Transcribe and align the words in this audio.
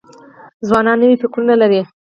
ځوانان 0.67 0.97
نوي 1.01 1.15
فکرونه 1.21 1.55
لري. 1.61 1.81